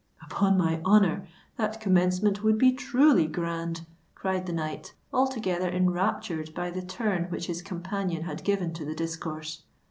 "Upon 0.23 0.57
my 0.57 0.81
honour, 0.83 1.27
that 1.57 1.79
commencement 1.79 2.43
would 2.43 2.57
be 2.57 2.71
truly 2.71 3.27
grand!" 3.27 3.85
cried 4.15 4.47
the 4.47 4.51
knight, 4.51 4.95
altogether 5.13 5.69
enraptured 5.69 6.55
by 6.55 6.71
the 6.71 6.81
turn 6.81 7.25
which 7.25 7.45
his 7.45 7.61
companion 7.61 8.23
had 8.23 8.43
given 8.43 8.73
to 8.73 8.83
the 8.83 8.95
discourse. 8.95 9.61